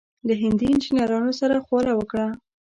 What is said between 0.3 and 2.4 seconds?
هندي انجنیرانو سره خواله وکړه.